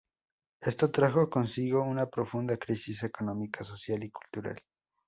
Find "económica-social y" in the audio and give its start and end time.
3.03-4.09